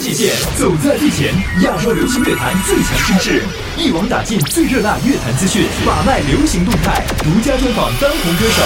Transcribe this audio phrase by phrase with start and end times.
[0.00, 3.42] 界线，走在最前，亚洲流行乐坛最强声势，
[3.76, 8.62] 一网打尽最热辣乐坛资讯，把脉流行动态，独家专访当红歌手，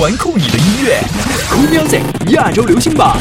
[0.00, 1.00] 玩酷你的音乐
[1.48, 2.02] ，Cool Music
[2.32, 3.16] 亚洲流行榜。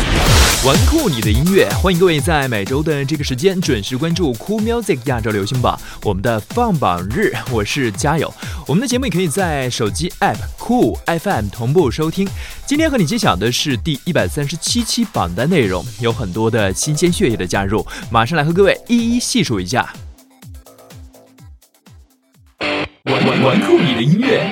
[0.65, 8.33] 玩酷你的音乐，欢迎各位在每周的这个时间准时关注 Cool Music 亚洲流行榜，我们的放榜日，我是嘉友。
[8.65, 12.27] 我们的节目也可以在手机 App Cool FM 同步收听。
[12.65, 19.87] 今天和你揭晓的是第一百三十七期榜单内容，有很多的新鲜血液的加入，马上来和各位一一细数一下。
[23.25, 24.43] 玩酷你的音乐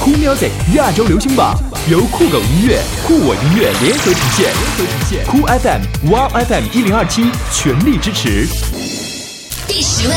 [0.00, 1.56] ，Cool Music 亚洲流行榜
[1.90, 8.46] 由酷狗音乐、酷我音乐联合呈现，联合呈现酷 FM、Wow FM 一零二七全力支持。
[9.66, 10.14] 第十位，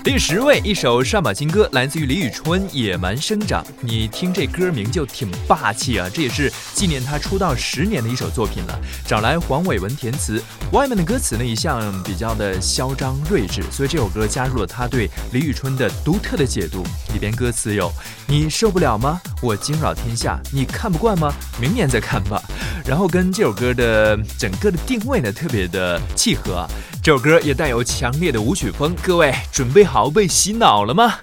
[0.02, 3.62] 第十位，一首上榜新歌，来自于李宇春《野蛮生长》。
[3.82, 6.08] 你听这歌名就挺霸气啊！
[6.12, 8.80] 这也是纪念他出道十年的一首作品了。
[9.06, 10.42] 找来黄伟文填词，
[10.72, 16.82] 外面的歌词呢一向比较的嚣张睿智，所以这首歌加入了他对李宇春的独特的解读。
[17.12, 17.92] 里边歌词有：
[18.26, 19.20] 你受不了吗？
[19.42, 21.30] 我惊扰天下，你看不惯吗？
[21.60, 22.42] 明年再看吧。
[22.86, 26.56] 然后跟这首歌的整个的定位呢特别的契合。
[26.56, 26.70] 啊
[27.02, 31.14] 这首歌也带有强烈的舞曲风，各位准备好被洗脑了吗？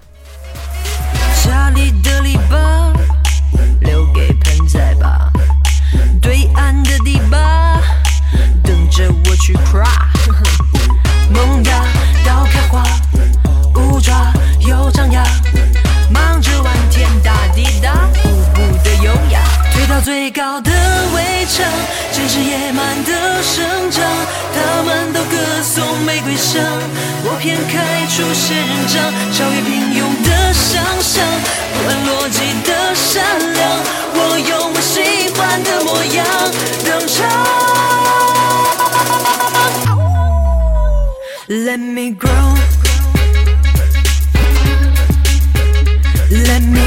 [1.45, 2.91] 家里的篱笆
[3.81, 5.31] 留给盆栽吧，
[6.19, 7.79] 对岸的堤坝
[8.63, 9.83] 等着我去跨。
[19.97, 20.71] 到最高的
[21.15, 21.65] 围墙，
[22.11, 24.05] 真是野蛮的生长。
[24.53, 26.63] 他们都歌颂玫瑰香，
[27.23, 31.25] 我偏开出仙人掌，超越平庸的想象，
[31.73, 33.23] 不按逻辑的善
[33.55, 33.71] 良，
[34.13, 36.23] 我用我喜欢的模样
[36.85, 37.17] 登场。
[41.47, 42.55] Let me grow.
[46.29, 46.83] Let me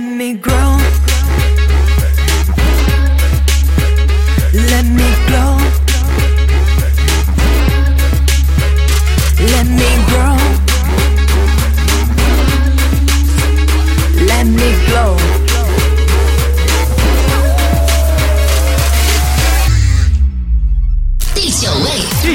[0.00, 0.69] Let me grow.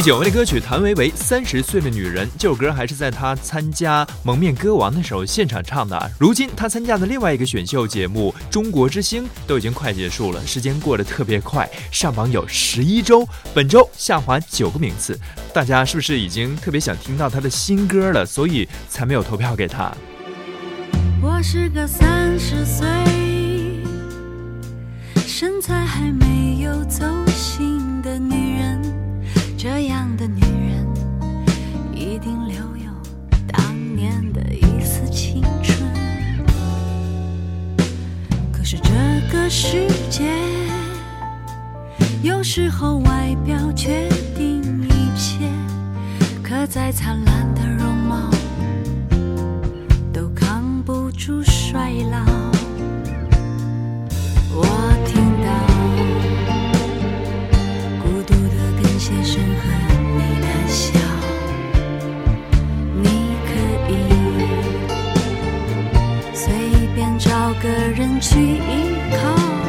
[0.05, 6.11] 位，第九位的歌曲谭维维《三十岁的女人》，这首歌还是在她参加《蒙面歌王》的时候现场唱的。
[6.19, 15.19] 如今她参加的另外一个选秀节目《中国之星》都已经快结束了，时间过得特别快，上榜有十一周，本周下滑九个名次。
[15.51, 18.23] 大家是不是已经特别想听到她的新歌了？
[18.23, 19.91] 所以才没有投票给她。
[21.19, 22.85] 我是个三十岁，
[25.25, 28.74] 身材还没有走形的女人，
[29.67, 30.85] 这样的女人
[31.91, 32.91] 一定留有
[33.47, 35.91] 当年的一丝青春。
[38.51, 38.91] 可是这
[39.33, 40.31] 个世界，
[42.21, 45.49] 有时候外表决定一切，
[46.43, 48.29] 可再灿烂的容貌。
[50.13, 52.23] 都扛不住衰老。
[54.53, 54.63] 我
[55.07, 55.24] 听
[67.45, 69.64] 找个人去依靠。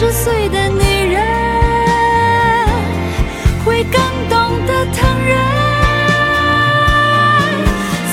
[0.00, 1.20] 十岁的女人
[3.64, 5.36] 会更懂得疼人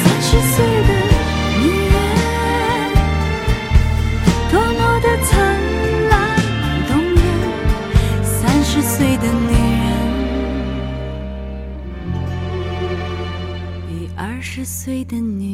[0.02, 0.90] 三十岁的
[1.62, 1.96] 女人
[4.52, 5.30] 多么的灿
[6.10, 6.12] 烂
[6.88, 7.24] 动人
[8.24, 8.34] 三
[8.64, 9.54] 十岁的女
[9.84, 9.88] 人
[13.88, 15.45] 比二十岁的女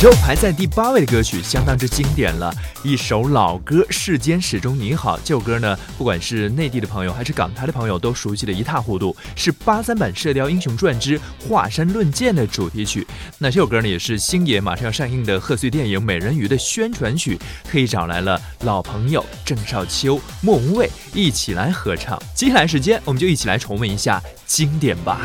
[0.00, 2.50] 周排在第八位的歌曲相当之经典了，
[2.82, 5.18] 一首老歌《世间始终你好》。
[5.22, 13.06] 这首歌呢，不管是内地的朋友还是港台的朋友都熟悉的一塌糊涂，是八三版《射雕英雄传之华山论剑》的主题曲。
[13.36, 17.38] 那这首歌呢，也是星爷马上要上映的贺岁电影《美人鱼》的宣传曲，
[17.70, 22.18] 特意找来了老朋友郑少秋、莫文蔚一起来合唱。
[22.34, 25.20] 接下来时间，我们就一起来重温一下经典吧。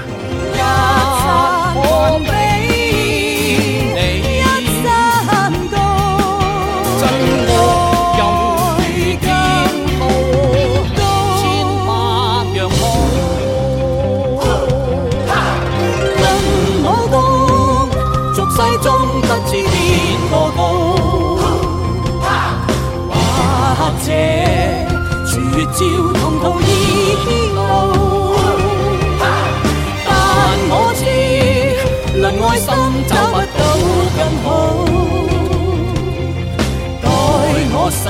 [37.86, 38.10] 我心，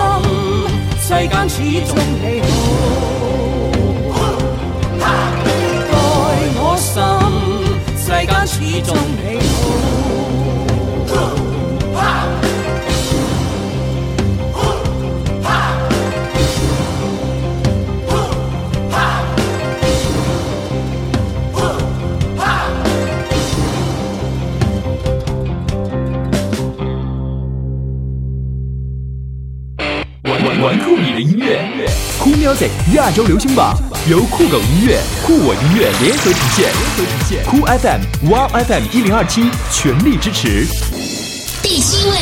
[1.01, 1.56] 世间始
[1.86, 1.92] 终
[2.22, 2.24] 你
[4.10, 4.16] 好。
[4.98, 5.04] 待
[6.56, 6.95] 我心，
[8.00, 9.45] 世间始终你好。
[32.46, 33.76] Music 亚洲流行榜
[34.08, 37.44] 由酷狗音乐、酷我音乐联合呈现，联合呈现。
[37.44, 40.64] 酷 FM、Wow FM 一零二七全力支持。
[41.64, 42.16] 第七位，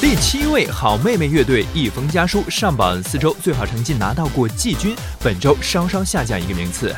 [0.00, 6.96] 第七位，好妹妹乐队一封家书上榜四周，最好成绩拿到过季军，本周稍稍下降一个名次。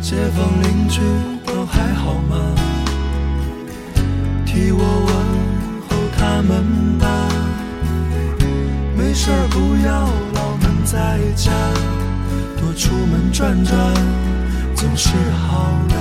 [0.00, 1.02] 街坊邻居
[1.44, 2.38] 都还好吗？
[4.46, 5.27] 替我问
[10.90, 11.52] 在家，
[12.56, 13.76] 多出门转转
[14.74, 15.94] 总是好的。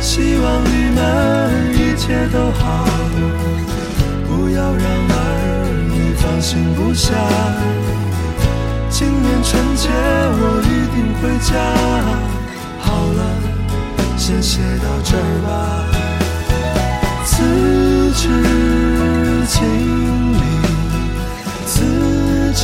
[0.00, 1.00] 希望你们
[1.74, 2.84] 一切都好，
[4.26, 5.14] 不要让儿
[5.94, 7.14] 女放心不下。
[8.90, 11.54] 今年春节我一定回家。
[12.80, 13.20] 好了，
[14.16, 15.48] 先写到这儿吧。
[17.24, 18.26] 辞职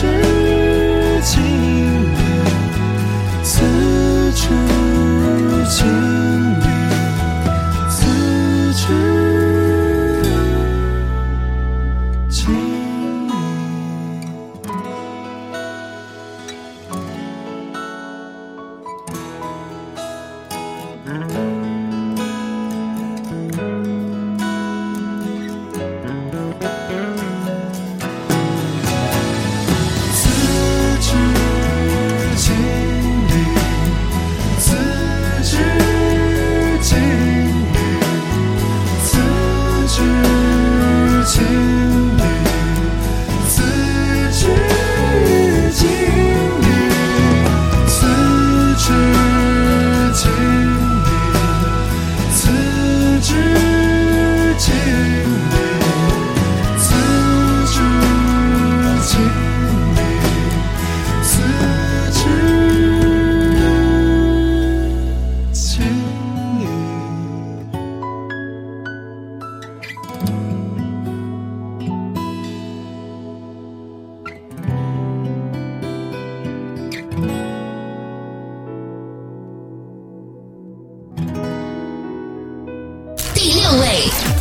[0.04, 0.08] 理，
[3.43, 3.62] 辞
[4.34, 4.48] 职
[5.69, 6.25] 经理，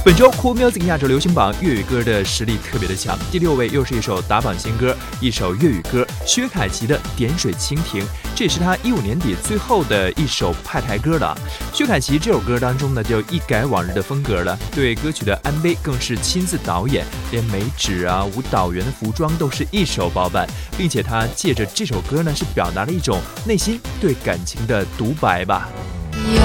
[0.05, 8.03] 本周酷 music 亚洲流行榜粤语歌的实力特别的强，第六位又是一首打榜新歌，一首粤语歌，薛凯琪的《点水蜻蜓》，
[8.35, 11.35] 这也是他一五年底最后的一首派台歌了。
[11.73, 20.47] 薛凯琪这首歌当中呢，就一改往日的风格了，对歌曲的 MV 更是亲自导演，连美指啊、舞蹈员的服装都是一手包办，
[20.77, 25.67] 并且他借着这首歌呢，是表达了一种内心对感情的独白吧。
[26.13, 26.39] 有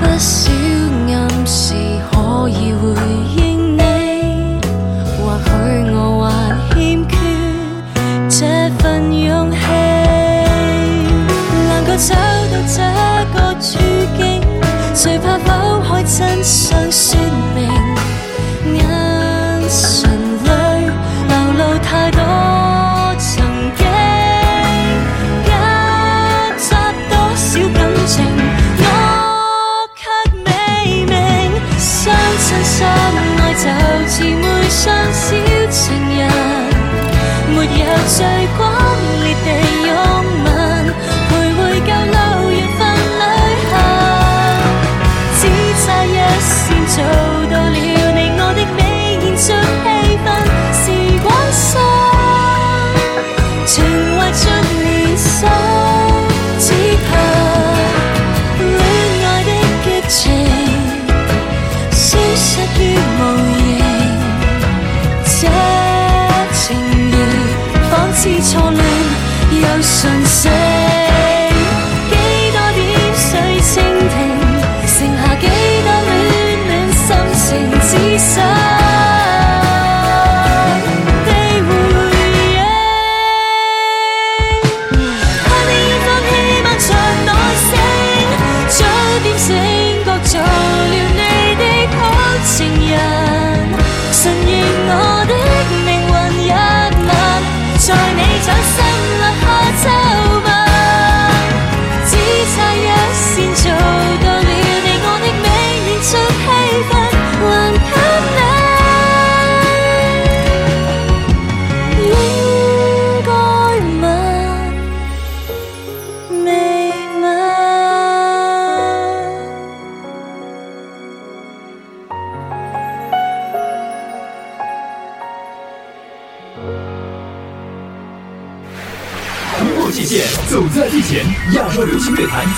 [0.00, 0.67] 不少暗
[1.50, 1.72] 時
[2.10, 2.92] 可以回
[3.34, 3.80] 应你，
[5.16, 5.48] 或许
[5.90, 6.30] 我还
[6.74, 7.16] 欠缺
[8.28, 8.38] 这
[8.76, 9.56] 份勇气，
[11.68, 12.12] 能夠找
[12.52, 12.76] 到这
[13.32, 13.66] 个处
[14.18, 14.20] 境，
[14.94, 15.48] 谁怕剖
[15.88, 17.18] 开真相说
[17.54, 17.58] 明？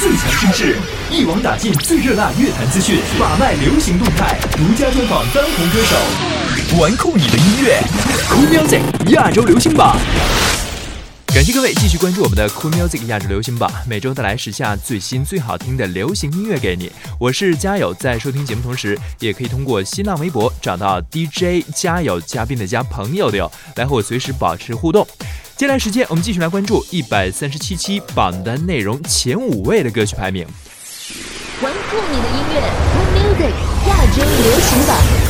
[0.00, 0.78] 最强声势，
[1.10, 7.78] 一网打尽最热辣乐坛资讯，把脉流行动态，独家专访当红歌手，玩酷你的音乐
[8.30, 8.80] omusic
[9.10, 9.98] 亚洲流行榜。
[11.32, 16.90] 感谢各位继续关注我们的 Cool Music 亚洲流行榜，每周带来时下最新最好听的流行音乐给你。
[17.20, 25.06] 我是嘉友，在收听节目同时，也可以通过新浪微博找到 DJ 嘉友，嘉宾的嘉，朋友的友，来和我随时保持互动。
[25.56, 30.44] 接下来时间，我们继续来关注一百三十七期榜单内容前五位的歌曲排名。
[31.62, 32.60] 玩酷你的音乐
[32.92, 33.52] ，Cool Music
[33.88, 35.29] 亚洲流行榜，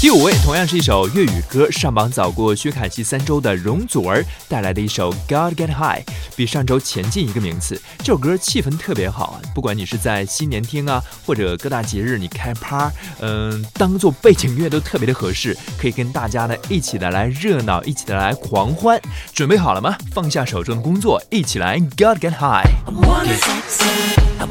[0.00, 6.04] 第五位同样是一首粤语歌，上榜早过薛凯琪三周的容祖儿带来的一首《God Get High》，
[6.36, 7.82] 比上周前进一个名次。
[7.98, 12.88] 这首歌气氛特别好，不管你是在新年听啊，或者各大节日你开趴，
[13.18, 19.00] 嗯，当做背景乐都特别的合适，可以跟大家呢一起的来热闹，一起的来狂欢。
[19.34, 19.96] 准备好了吗？
[20.12, 22.68] 放下手中的工作，一起来 God Get High。
[22.86, 24.46] I wanna sex it, I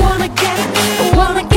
[0.00, 1.51] wanna get, wanna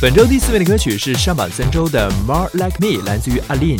[0.00, 3.78] 本周第四位的歌曲是上榜三周的《More Like Me》，来自于阿林。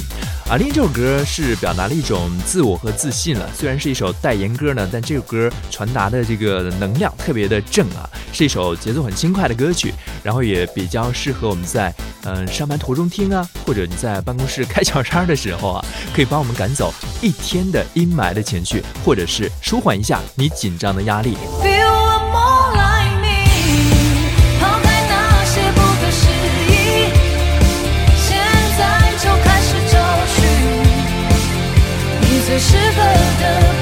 [0.50, 3.48] 阿林这首歌是表达了一种自我和自信了。
[3.56, 11.90] 虽然是一首代言歌呢，但这首歌传达的这个能量特别的正啊，是一首节奏很轻快的歌曲，然后也比较适合我们在
[12.24, 15.84] 嗯上班途中听啊，或者你在办公室开小差的时候啊，
[16.14, 21.34] 可以帮我们赶走一天的阴霾的情绪，或者是舒缓一下你紧张的压力。
[32.50, 33.02] 最适合
[33.38, 33.79] 的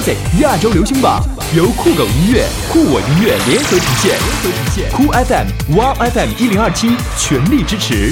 [0.00, 1.22] music 亚洲流行榜
[1.54, 4.90] 由酷狗音乐、酷我音乐联合呈现，联合呈现。
[4.92, 8.10] 酷 FM、Wow FM 一零二七全力支持。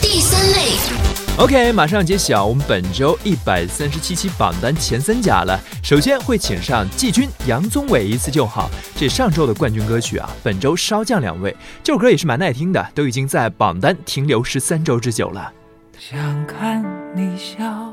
[0.00, 0.78] 第三类
[1.36, 5.60] ，OK，马上揭晓我们本周一百三十七期榜单前三甲了。
[5.82, 11.54] 首先会请上季军杨宗纬一次就好，这上周的冠军歌曲啊，本周稍降两位。
[11.84, 15.52] 这首歌也是蛮耐听的，都已经在榜单停留十三周之久了。
[15.98, 16.82] 想看
[17.14, 17.92] 你笑，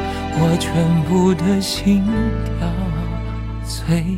[0.33, 2.03] 我全部的心
[2.45, 2.67] 跳
[3.63, 4.17] 随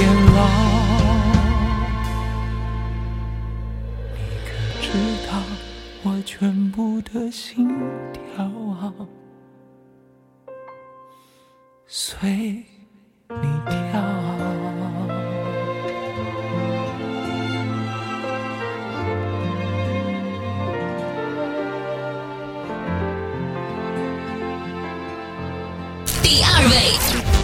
[6.81, 7.67] 全部的心
[8.11, 8.91] 跳啊，
[11.85, 12.27] 随
[13.29, 13.35] 你
[13.67, 14.01] 跳。
[26.23, 26.73] 第二位，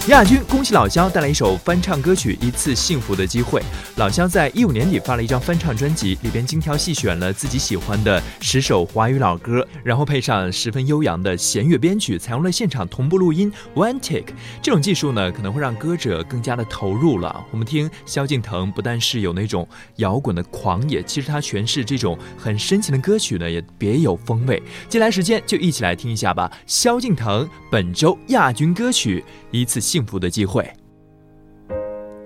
[0.08, 3.60] 亚军，恭喜老肖带来一首翻唱歌曲《一次幸福的机会》。
[3.98, 14.34] 老肖在一五年底发了一张翻唱专辑，里边精挑细选了自己喜欢的十首华语老歌，然后配上十分悠扬的弦乐编曲，采用了现场同步录音 （one take）。
[14.62, 17.46] 这种技术呢，可能会让歌者更加的投入了。
[17.52, 19.68] 我们听萧敬腾，不但是有那种
[19.98, 24.64] 摇滚的狂野，其实他诠释这种很深情的歌曲呢，也别有风味。
[24.88, 26.50] 接下来时间就一起来听一下吧。
[26.66, 30.62] 萧敬腾本周亚军歌曲《一次幸幸福的机会》。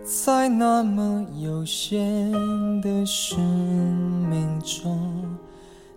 [0.03, 2.29] 在那么有限
[2.81, 3.39] 的生
[4.29, 4.99] 命中，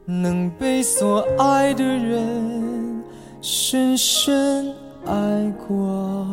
[0.05, 3.03] 能被所爱的人
[3.41, 4.73] 深深
[5.05, 6.25] 爱过。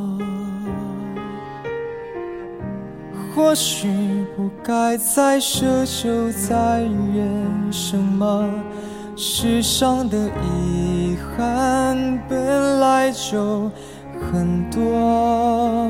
[3.34, 3.88] 或许
[4.38, 8.47] 不该再奢求再怨什么，
[9.15, 13.71] 世上的遗憾本来就
[14.21, 15.89] 很多。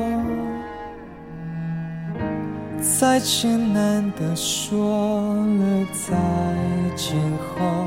[2.80, 6.14] 再艰难的说了再
[6.96, 7.86] 见后，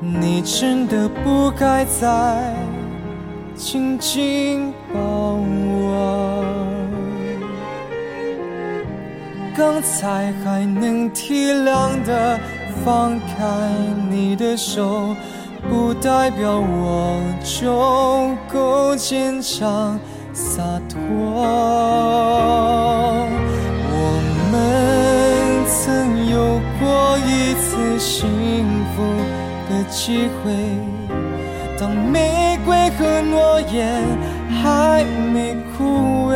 [0.00, 2.54] 你真的不该再
[3.54, 6.44] 紧紧抱我。
[9.56, 12.38] 刚才还能体谅的
[12.84, 13.70] 放开
[14.08, 15.16] 你的手，
[15.68, 19.98] 不代表我就够坚强
[20.32, 20.98] 洒脱。
[23.90, 23.96] 我
[24.50, 24.54] 们
[25.66, 28.26] 曾有过一次幸
[28.96, 29.02] 福
[29.68, 30.50] 的机会，
[31.78, 34.02] 当玫瑰和诺言
[34.62, 36.34] 还没枯萎。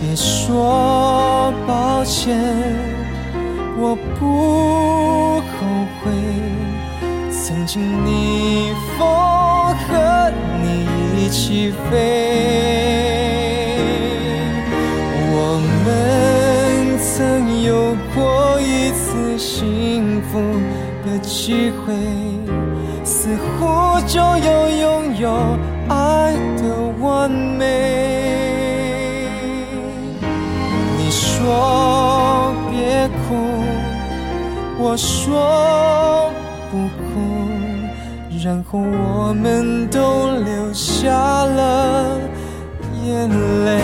[0.00, 2.38] 别说抱歉，
[3.78, 5.27] 我不。
[7.68, 9.06] 曾经逆风
[9.76, 11.92] 和你一起飞，
[15.30, 20.40] 我们曾有过一次幸福
[21.04, 21.92] 的机会，
[23.04, 25.58] 似乎就要拥有
[25.90, 26.62] 爱的
[27.02, 27.66] 完美。
[30.96, 33.36] 你说别哭，
[34.78, 36.32] 我说，
[38.48, 41.10] 然后我们都流下
[41.44, 42.18] 了
[43.04, 43.28] 眼
[43.66, 43.78] 泪。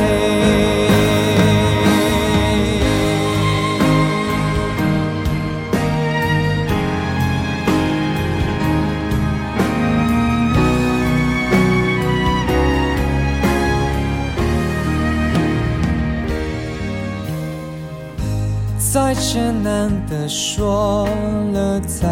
[18.78, 21.06] 再艰难的说
[21.52, 22.08] 了再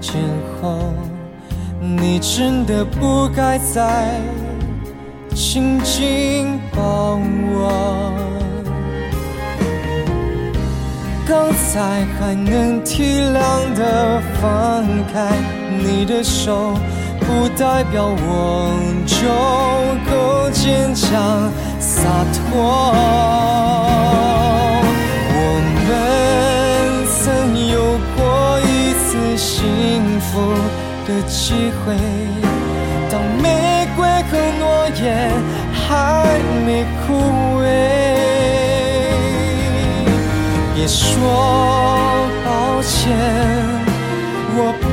[0.00, 0.14] 见
[0.62, 0.78] 后，
[1.94, 4.20] 你真的不该再
[5.34, 8.12] 紧紧抱我。
[11.28, 15.36] 刚才还能体谅的放开
[15.78, 16.74] 你的手，
[17.20, 18.72] 不代表我
[19.06, 19.16] 就
[20.10, 22.92] 够坚强洒脱。
[25.32, 25.40] 我
[25.86, 25.86] 们
[27.18, 27.22] 曾
[27.68, 27.74] 有
[28.16, 28.18] 过
[28.60, 29.50] 一次幸
[30.20, 30.30] 福
[31.06, 31.94] 的机会，
[33.08, 35.30] 当玫瑰和诺言
[35.72, 35.86] 还
[36.66, 37.14] 没枯
[37.60, 37.64] 萎。
[40.74, 43.14] 别说抱歉，
[44.56, 44.84] 我不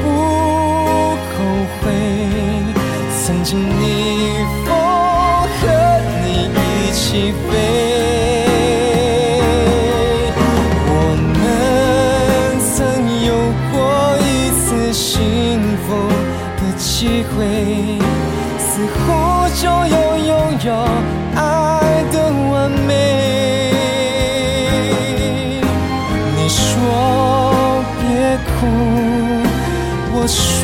[1.34, 1.36] 后
[1.82, 1.84] 悔。
[3.26, 3.82] 曾经逆
[4.64, 4.68] 风
[5.58, 5.62] 和
[6.22, 7.02] 你一起
[17.44, 18.00] 会，
[18.58, 19.02] 似乎
[19.62, 20.32] 就要拥
[20.66, 20.74] 有
[21.36, 21.42] 爱
[22.12, 22.16] 的
[22.50, 22.92] 完美。
[26.36, 26.64] 你说
[28.00, 28.02] 别
[28.48, 28.68] 哭，
[30.14, 30.64] 我说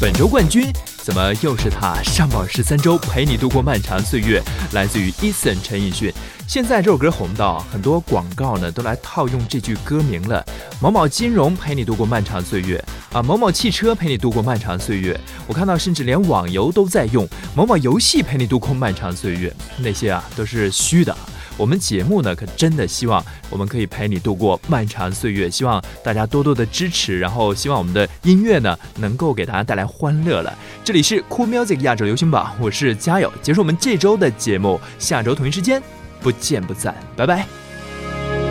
[0.00, 2.00] 本周冠军怎么又是他？
[2.04, 6.12] 上榜十三周，陪你度过漫长岁月，来自于 Eason 陈奕迅。
[6.46, 10.44] 现在这首歌红到很多广告呢都来套用这句歌名了。
[10.80, 12.82] 某某金融陪你度过漫长岁月
[13.12, 15.18] 啊，某某汽车陪你度过漫长岁月。
[15.48, 21.16] 我看到甚至连网游都在用某某游戏陪你度过漫长岁月，那些啊都是虚的。
[21.58, 30.56] 我们节目呢，可真的希望我们可以陪你度过漫长岁月，希望大家多多的支持，然后希望我们的音乐呢能够给大家带来欢乐了。
[30.84, 35.82] 这里是 Cool Music 亚洲流行榜，我是嘉友，结束我们这周的节目，下周同一时间
[36.20, 37.44] 不见不散，拜拜。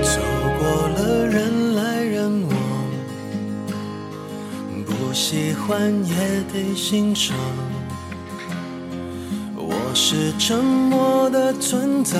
[0.03, 0.19] 走
[0.59, 2.51] 过了人来人往，
[4.85, 7.37] 不喜欢也得欣赏。
[9.55, 12.19] 我是沉默的存在，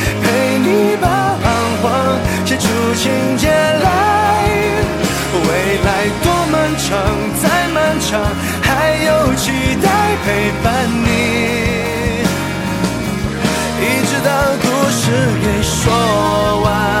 [0.63, 1.07] 你把
[1.41, 1.45] 彷
[1.81, 1.85] 徨
[2.45, 3.85] 写出情节来。
[5.33, 5.47] 未
[5.83, 5.89] 来
[6.23, 6.89] 多漫长，
[7.41, 8.21] 再漫长，
[8.61, 9.89] 还有期待
[10.23, 11.07] 陪伴你。
[13.81, 14.29] 一直到
[14.61, 15.01] 故事
[15.41, 15.81] 给说
[16.63, 17.00] 完。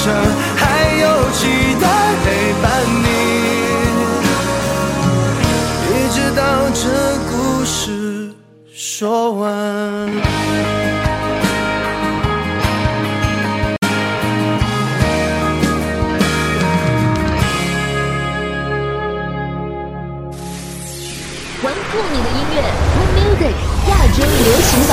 [0.00, 0.08] 再漫长，
[0.56, 0.62] 还
[0.96, 1.40] 有期
[1.80, 1.84] 待
[2.24, 2.26] 陪
[2.62, 2.64] 伴
[3.02, 3.06] 你。
[5.92, 6.40] 一直到
[6.72, 6.82] 这
[7.30, 8.32] 故事
[8.74, 9.48] 说完。
[21.62, 22.56] 玩酷你的音乐
[22.96, 23.54] ，Cool Music
[23.90, 24.92] 亚洲流行榜，